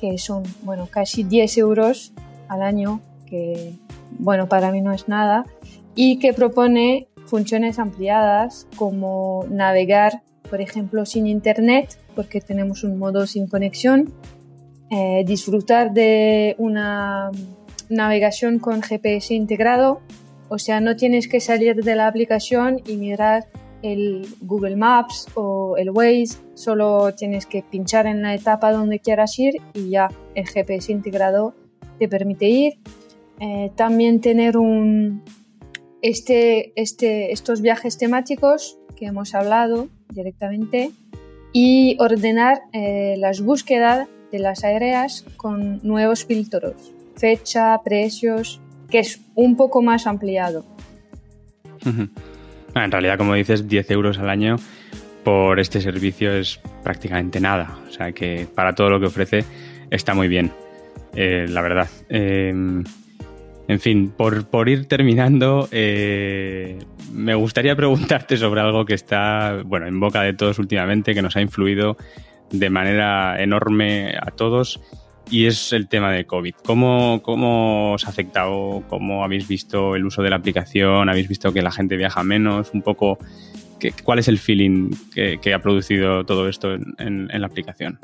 que 0.00 0.18
son, 0.18 0.42
bueno, 0.62 0.88
casi 0.90 1.22
10 1.22 1.58
euros 1.58 2.12
al 2.48 2.62
año, 2.62 3.00
que, 3.26 3.74
bueno, 4.18 4.48
para 4.48 4.70
mí 4.72 4.80
no 4.80 4.92
es 4.92 5.08
nada, 5.08 5.44
y 5.94 6.18
que 6.18 6.32
propone 6.32 7.08
funciones 7.26 7.78
ampliadas 7.78 8.66
como 8.76 9.44
navegar, 9.48 10.22
por 10.48 10.60
ejemplo, 10.60 11.06
sin 11.06 11.26
internet 11.26 11.98
porque 12.14 12.40
tenemos 12.40 12.84
un 12.84 12.98
modo 12.98 13.26
sin 13.26 13.46
conexión, 13.46 14.12
eh, 14.90 15.24
disfrutar 15.26 15.92
de 15.92 16.54
una 16.58 17.30
navegación 17.88 18.58
con 18.58 18.82
GPS 18.82 19.34
integrado, 19.34 20.00
o 20.48 20.58
sea, 20.58 20.80
no 20.80 20.96
tienes 20.96 21.28
que 21.28 21.40
salir 21.40 21.76
de 21.76 21.94
la 21.94 22.06
aplicación 22.06 22.80
y 22.86 22.96
mirar 22.96 23.46
el 23.82 24.26
Google 24.42 24.76
Maps 24.76 25.26
o 25.34 25.76
el 25.76 25.90
Waze, 25.90 26.38
solo 26.54 27.14
tienes 27.14 27.46
que 27.46 27.62
pinchar 27.62 28.06
en 28.06 28.22
la 28.22 28.34
etapa 28.34 28.70
donde 28.70 29.00
quieras 29.00 29.38
ir 29.38 29.54
y 29.74 29.90
ya 29.90 30.08
el 30.34 30.46
GPS 30.46 30.92
integrado 30.92 31.54
te 31.98 32.08
permite 32.08 32.48
ir. 32.48 32.74
Eh, 33.44 33.72
también 33.74 34.20
tener 34.20 34.56
un, 34.56 35.24
este, 36.00 36.72
este, 36.80 37.32
estos 37.32 37.60
viajes 37.60 37.98
temáticos 37.98 38.78
que 38.94 39.06
hemos 39.06 39.34
hablado 39.34 39.88
directamente 40.10 40.92
y 41.52 41.96
ordenar 41.98 42.60
eh, 42.72 43.16
las 43.18 43.40
búsquedas 43.40 44.06
de 44.30 44.38
las 44.38 44.62
aéreas 44.62 45.26
con 45.36 45.80
nuevos 45.82 46.24
filtros, 46.24 46.92
fecha, 47.16 47.76
precios, 47.82 48.60
que 48.88 49.00
es 49.00 49.20
un 49.34 49.56
poco 49.56 49.82
más 49.82 50.06
ampliado. 50.06 50.64
Ah, 52.74 52.84
en 52.84 52.92
realidad, 52.92 53.18
como 53.18 53.34
dices, 53.34 53.66
10 53.66 53.90
euros 53.90 54.18
al 54.20 54.30
año 54.30 54.54
por 55.24 55.58
este 55.58 55.80
servicio 55.80 56.32
es 56.32 56.60
prácticamente 56.84 57.40
nada. 57.40 57.76
O 57.88 57.90
sea 57.90 58.12
que 58.12 58.46
para 58.54 58.72
todo 58.72 58.88
lo 58.88 59.00
que 59.00 59.06
ofrece 59.06 59.44
está 59.90 60.14
muy 60.14 60.28
bien, 60.28 60.52
eh, 61.16 61.46
la 61.48 61.60
verdad. 61.60 61.88
Em, 62.08 62.84
en 63.68 63.80
fin, 63.80 64.12
por, 64.16 64.68
ir 64.68 64.86
terminando, 64.86 65.68
eh, 65.70 66.78
me 67.12 67.34
gustaría 67.34 67.76
preguntarte 67.76 68.36
sobre 68.36 68.60
algo 68.60 68.84
que 68.84 68.94
está, 68.94 69.62
bueno, 69.64 69.86
en 69.86 70.00
boca 70.00 70.22
de 70.22 70.34
todos 70.34 70.58
últimamente, 70.58 71.14
que 71.14 71.22
nos 71.22 71.36
ha 71.36 71.40
influido 71.40 71.96
de 72.50 72.70
manera 72.70 73.40
enorme 73.42 74.14
a 74.20 74.30
todos, 74.30 74.80
y 75.30 75.46
es 75.46 75.72
el 75.72 75.88
tema 75.88 76.12
de 76.12 76.26
COVID. 76.26 76.54
¿Cómo, 76.64 77.22
cómo 77.22 77.92
os 77.92 78.06
ha 78.06 78.10
afectado? 78.10 78.82
¿Cómo 78.88 79.24
habéis 79.24 79.46
visto 79.46 79.94
el 79.94 80.04
uso 80.04 80.22
de 80.22 80.30
la 80.30 80.36
aplicación? 80.36 81.08
¿Habéis 81.08 81.28
visto 81.28 81.52
que 81.52 81.62
la 81.62 81.70
gente 81.70 81.96
viaja 81.96 82.22
menos? 82.24 82.72
Un 82.74 82.82
poco, 82.82 83.18
¿cuál 84.02 84.18
es 84.18 84.28
el 84.28 84.38
feeling 84.38 84.90
que, 85.14 85.54
ha 85.54 85.58
producido 85.60 86.24
todo 86.24 86.48
esto 86.48 86.74
en 86.74 87.28
la 87.28 87.46
aplicación? 87.46 87.98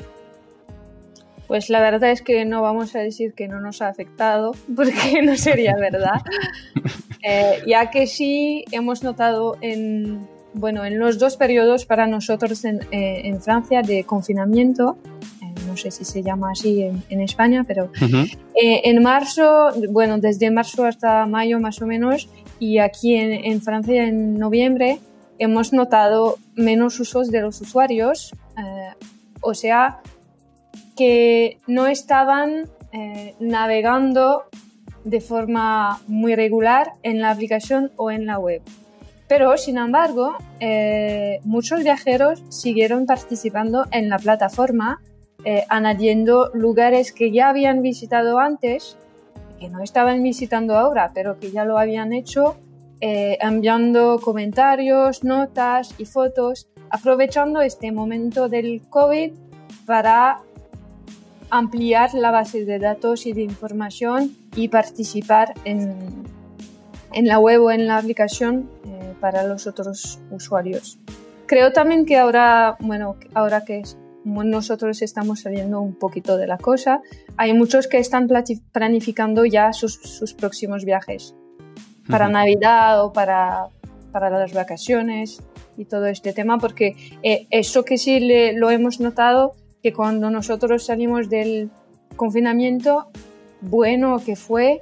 Pues 1.49 1.71
la 1.71 1.81
verdad 1.81 2.11
es 2.11 2.21
que 2.21 2.45
no 2.45 2.61
vamos 2.61 2.95
a 2.95 2.99
decir 2.99 3.33
que 3.33 3.47
no 3.47 3.59
nos 3.59 3.81
ha 3.81 3.87
afectado, 3.87 4.51
porque 4.75 5.23
no 5.23 5.35
sería 5.35 5.75
verdad. 5.75 6.21
Eh, 7.21 7.63
ya 7.67 7.91
que 7.91 8.07
sí 8.07 8.63
hemos 8.71 9.03
notado 9.03 9.57
en, 9.59 10.25
bueno, 10.53 10.85
en 10.85 10.99
los 10.99 11.19
dos 11.19 11.35
periodos 11.35 11.85
para 11.85 12.07
nosotros 12.07 12.63
en, 12.63 12.79
eh, 12.91 13.37
Francia 13.41 13.81
de 13.81 14.05
confinamiento, 14.05 14.97
eh, 15.41 15.53
no 15.67 15.75
sé 15.75 15.91
si 15.91 16.05
se 16.05 16.23
llama 16.23 16.51
así 16.51 16.81
en, 16.81 17.19
España, 17.19 17.65
pero 17.67 17.91
en 18.55 19.03
marzo, 19.03 19.71
bueno, 19.89 20.17
desde 20.17 20.49
marzo 20.49 20.85
hasta 20.85 21.25
mayo 21.25 21.59
más 21.59 21.81
o 21.81 21.85
menos, 21.85 22.29
y 22.57 22.77
aquí 22.77 23.15
en, 23.15 23.61
Francia 23.61 24.07
en 24.07 24.39
noviembre, 24.39 24.99
hemos 25.39 25.73
notado 25.73 26.37
menos 26.55 27.01
usos 27.01 27.31
de 27.31 27.41
los 27.41 27.59
usuarios, 27.59 28.31
o 29.41 29.53
sea, 29.53 29.99
que 30.99 31.59
no 31.65 31.87
estaban 31.87 32.69
eh, 32.91 33.33
navegando 33.39 34.43
de 35.05 35.21
forma 35.21 36.01
muy 36.07 36.35
regular 36.35 36.91
en 37.03 37.21
la 37.21 37.31
aplicación 37.31 37.93
o 37.95 38.11
en 38.11 38.25
la 38.25 38.37
web. 38.37 38.61
Pero, 39.29 39.55
sin 39.55 39.77
embargo, 39.77 40.35
eh, 40.59 41.39
muchos 41.45 41.83
viajeros 41.83 42.43
siguieron 42.49 43.05
participando 43.05 43.85
en 43.91 44.09
la 44.09 44.19
plataforma, 44.19 45.01
eh, 45.45 45.63
añadiendo 45.69 46.51
lugares 46.53 47.13
que 47.13 47.31
ya 47.31 47.47
habían 47.47 47.81
visitado 47.81 48.37
antes, 48.37 48.97
que 49.57 49.69
no 49.69 49.81
estaban 49.81 50.21
visitando 50.21 50.77
ahora, 50.77 51.11
pero 51.13 51.39
que 51.39 51.49
ya 51.51 51.63
lo 51.63 51.77
habían 51.77 52.11
hecho, 52.11 52.57
enviando 53.01 54.19
comentarios, 54.19 55.23
notas 55.23 55.95
y 55.97 56.03
fotos, 56.03 56.67
aprovechando 56.89 57.61
este 57.61 57.93
momento 57.93 58.49
del 58.49 58.81
COVID 58.89 59.31
para 59.85 60.41
ampliar 61.49 62.13
la 62.13 62.31
base 62.31 62.65
de 62.65 62.79
datos 62.79 63.25
y 63.25 63.33
de 63.33 63.41
información 63.41 64.35
y 64.55 64.67
participar 64.67 65.53
en, 65.65 65.95
en 67.13 67.27
la 67.27 67.39
web 67.39 67.63
o 67.63 67.71
en 67.71 67.87
la 67.87 67.97
aplicación 67.97 68.69
eh, 68.85 69.13
para 69.19 69.43
los 69.43 69.67
otros 69.67 70.19
usuarios. 70.31 70.99
Creo 71.45 71.73
también 71.73 72.05
que 72.05 72.17
ahora, 72.17 72.77
bueno, 72.79 73.15
ahora 73.33 73.65
que 73.65 73.81
nosotros 74.23 75.01
estamos 75.01 75.41
saliendo 75.41 75.81
un 75.81 75.95
poquito 75.95 76.37
de 76.37 76.45
la 76.45 76.57
cosa, 76.57 77.01
hay 77.37 77.53
muchos 77.53 77.87
que 77.87 77.97
están 77.97 78.27
planificando 78.71 79.45
ya 79.45 79.73
sus, 79.73 79.95
sus 79.95 80.33
próximos 80.33 80.85
viajes 80.85 81.33
para 82.07 82.27
Navidad 82.27 83.03
o 83.03 83.13
para, 83.13 83.69
para 84.11 84.29
las 84.29 84.53
vacaciones 84.53 85.41
y 85.77 85.85
todo 85.85 86.07
este 86.07 86.33
tema, 86.33 86.57
porque 86.57 86.95
eh, 87.23 87.47
eso 87.49 87.85
que 87.85 87.97
sí 87.97 88.19
lo 88.53 88.69
hemos 88.69 88.99
notado 88.99 89.53
que 89.81 89.93
cuando 89.93 90.29
nosotros 90.29 90.85
salimos 90.85 91.29
del 91.29 91.69
confinamiento, 92.15 93.07
bueno 93.61 94.21
que 94.23 94.35
fue, 94.35 94.81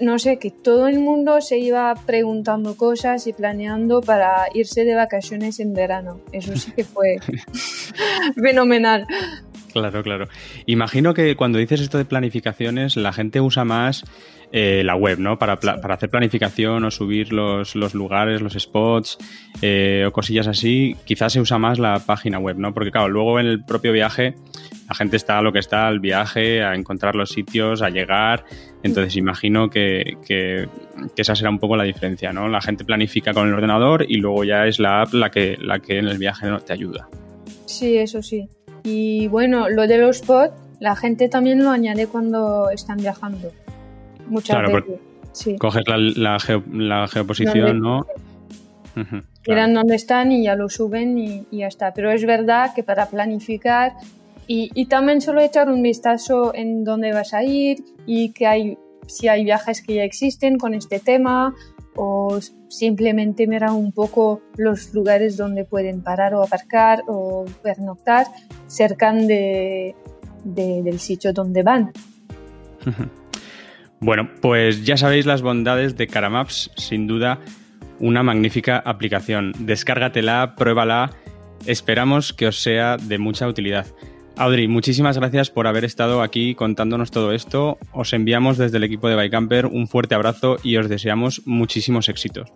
no 0.00 0.18
sé, 0.18 0.38
que 0.38 0.50
todo 0.50 0.88
el 0.88 0.98
mundo 0.98 1.40
se 1.40 1.58
iba 1.58 1.94
preguntando 2.06 2.76
cosas 2.76 3.26
y 3.26 3.32
planeando 3.32 4.00
para 4.00 4.46
irse 4.54 4.84
de 4.84 4.94
vacaciones 4.94 5.60
en 5.60 5.72
verano. 5.72 6.20
Eso 6.32 6.56
sí 6.56 6.72
que 6.72 6.84
fue 6.84 7.16
fenomenal. 8.34 9.06
Claro, 9.72 10.02
claro. 10.02 10.28
Imagino 10.66 11.14
que 11.14 11.34
cuando 11.34 11.58
dices 11.58 11.80
esto 11.80 11.98
de 11.98 12.04
planificaciones, 12.04 12.96
la 12.96 13.12
gente 13.12 13.40
usa 13.40 13.64
más 13.64 14.04
eh, 14.54 14.82
la 14.84 14.96
web, 14.96 15.18
¿no? 15.18 15.38
Para, 15.38 15.58
para, 15.58 15.94
hacer 15.94 16.10
planificación 16.10 16.84
o 16.84 16.90
subir 16.90 17.32
los, 17.32 17.74
los 17.74 17.94
lugares, 17.94 18.42
los 18.42 18.52
spots 18.52 19.16
eh, 19.62 20.04
o 20.06 20.12
cosillas 20.12 20.46
así, 20.46 20.94
quizás 21.06 21.32
se 21.32 21.40
usa 21.40 21.56
más 21.56 21.78
la 21.78 22.00
página 22.00 22.38
web, 22.38 22.58
¿no? 22.58 22.74
Porque 22.74 22.90
claro, 22.90 23.08
luego 23.08 23.40
en 23.40 23.46
el 23.46 23.64
propio 23.64 23.92
viaje 23.92 24.34
la 24.90 24.94
gente 24.94 25.16
está 25.16 25.38
a 25.38 25.42
lo 25.42 25.54
que 25.54 25.58
está 25.58 25.86
al 25.86 26.00
viaje, 26.00 26.62
a 26.62 26.74
encontrar 26.74 27.14
los 27.14 27.30
sitios, 27.30 27.80
a 27.80 27.88
llegar. 27.88 28.44
Entonces 28.82 29.16
imagino 29.16 29.70
que, 29.70 30.18
que, 30.26 30.68
esa 31.16 31.34
será 31.34 31.48
un 31.48 31.58
poco 31.58 31.74
la 31.74 31.84
diferencia, 31.84 32.30
¿no? 32.34 32.46
La 32.48 32.60
gente 32.60 32.84
planifica 32.84 33.32
con 33.32 33.48
el 33.48 33.54
ordenador 33.54 34.04
y 34.06 34.18
luego 34.18 34.44
ya 34.44 34.66
es 34.66 34.78
la 34.78 35.00
app 35.00 35.14
la 35.14 35.30
que, 35.30 35.56
la 35.58 35.78
que 35.78 35.98
en 35.98 36.08
el 36.08 36.18
viaje 36.18 36.46
te 36.66 36.74
ayuda. 36.74 37.08
Sí, 37.64 37.96
eso 37.96 38.22
sí. 38.22 38.50
Y 38.84 39.28
bueno, 39.28 39.70
lo 39.70 39.86
de 39.86 39.96
los 39.96 40.18
spots, 40.18 40.52
la 40.78 40.94
gente 40.94 41.30
también 41.30 41.64
lo 41.64 41.70
añade 41.70 42.06
cuando 42.06 42.68
están 42.68 42.98
viajando 42.98 43.50
muchas 44.32 44.56
claro, 44.56 44.84
Sí. 45.32 45.56
Coges 45.56 45.84
la, 45.86 46.38
geoposición, 47.08 47.80
¿no? 47.80 48.06
Miran 49.46 49.74
dónde 49.74 49.94
están 49.94 50.30
y 50.30 50.44
ya 50.44 50.54
lo 50.56 50.68
suben 50.68 51.18
y, 51.18 51.46
ya 51.50 51.66
está. 51.66 51.94
Pero 51.94 52.10
es 52.10 52.24
verdad 52.26 52.74
que 52.74 52.82
para 52.82 53.06
planificar 53.06 53.92
y, 54.46 54.86
también 54.86 55.20
solo 55.20 55.40
echar 55.40 55.70
un 55.70 55.82
vistazo 55.82 56.54
en 56.54 56.84
dónde 56.84 57.12
vas 57.12 57.32
a 57.32 57.42
ir 57.42 57.78
y 58.06 58.32
que 58.32 58.46
hay, 58.46 58.78
si 59.06 59.28
hay 59.28 59.44
viajes 59.44 59.82
que 59.82 59.94
ya 59.94 60.04
existen 60.04 60.58
con 60.58 60.74
este 60.74 60.98
tema 60.98 61.54
o 61.94 62.38
simplemente 62.68 63.46
mirar 63.46 63.70
un 63.70 63.92
poco 63.92 64.42
los 64.56 64.92
lugares 64.92 65.36
donde 65.36 65.64
pueden 65.64 66.02
parar 66.02 66.34
o 66.34 66.42
aparcar 66.42 67.02
o 67.06 67.44
pernoctar 67.62 68.26
cerca 68.66 69.12
de, 69.12 69.94
del 70.44 70.98
sitio 70.98 71.32
donde 71.32 71.62
van. 71.62 71.92
Bueno, 74.02 74.28
pues 74.40 74.84
ya 74.84 74.96
sabéis 74.96 75.26
las 75.26 75.42
bondades 75.42 75.96
de 75.96 76.08
Caramaps, 76.08 76.72
sin 76.76 77.06
duda 77.06 77.38
una 78.00 78.24
magnífica 78.24 78.82
aplicación. 78.84 79.52
Descárgatela, 79.60 80.56
pruébala, 80.56 81.12
esperamos 81.66 82.32
que 82.32 82.48
os 82.48 82.60
sea 82.60 82.96
de 82.96 83.18
mucha 83.18 83.46
utilidad. 83.46 83.86
Audrey, 84.36 84.66
muchísimas 84.66 85.18
gracias 85.18 85.50
por 85.50 85.68
haber 85.68 85.84
estado 85.84 86.20
aquí 86.20 86.56
contándonos 86.56 87.12
todo 87.12 87.30
esto. 87.30 87.78
Os 87.92 88.12
enviamos 88.12 88.58
desde 88.58 88.78
el 88.78 88.84
equipo 88.84 89.08
de 89.08 89.14
Bycamper 89.14 89.66
un 89.66 89.86
fuerte 89.86 90.16
abrazo 90.16 90.56
y 90.64 90.78
os 90.78 90.88
deseamos 90.88 91.42
muchísimos 91.44 92.08
éxitos. 92.08 92.52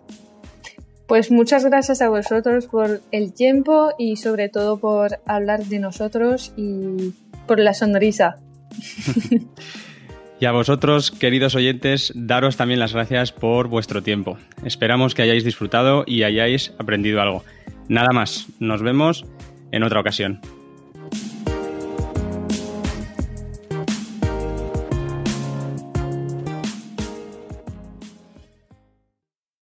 Pues 1.07 1.31
muchas 1.31 1.63
gracias 1.63 2.01
a 2.01 2.09
vosotros 2.09 2.67
por 2.67 2.99
el 3.13 3.31
tiempo 3.31 3.91
y 3.97 4.17
sobre 4.17 4.49
todo 4.49 4.81
por 4.81 5.21
hablar 5.25 5.63
de 5.63 5.79
nosotros 5.79 6.51
y 6.57 7.13
por 7.47 7.59
la 7.61 7.73
sonrisa. 7.73 8.35
Y 10.39 10.45
a 10.45 10.51
vosotros, 10.51 11.09
queridos 11.09 11.55
oyentes, 11.55 12.11
daros 12.15 12.57
también 12.57 12.79
las 12.79 12.93
gracias 12.93 13.31
por 13.31 13.67
vuestro 13.69 14.03
tiempo. 14.03 14.37
Esperamos 14.63 15.15
que 15.15 15.23
hayáis 15.23 15.43
disfrutado 15.43 16.03
y 16.05 16.23
hayáis 16.23 16.73
aprendido 16.77 17.21
algo. 17.21 17.43
Nada 17.89 18.09
más, 18.13 18.47
nos 18.59 18.83
vemos 18.83 19.25
en 19.71 19.83
otra 19.83 19.99
ocasión. 19.99 20.39